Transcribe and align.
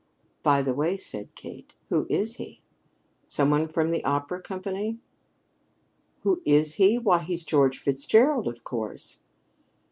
"By 0.41 0.63
the 0.63 0.73
way," 0.73 0.97
said 0.97 1.35
Kate, 1.35 1.75
"who 1.89 2.07
is 2.09 2.37
he? 2.37 2.59
Someone 3.27 3.67
from 3.67 3.91
the 3.91 4.03
opera 4.03 4.41
company?" 4.41 4.97
"Who 6.23 6.41
is 6.43 6.73
he? 6.77 6.97
Why, 6.97 7.19
he's 7.19 7.43
George 7.43 7.77
Fitzgerald, 7.77 8.47
of 8.47 8.63
course." 8.63 9.21